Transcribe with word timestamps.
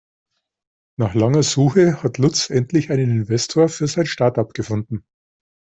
Nach 0.97 1.13
langer 1.13 1.43
Suche 1.43 2.01
hat 2.01 2.17
Lutz 2.17 2.49
endlich 2.49 2.89
einen 2.89 3.11
Investor 3.11 3.69
für 3.69 3.85
sein 3.85 4.07
Startup 4.07 4.51
gefunden. 4.51 5.05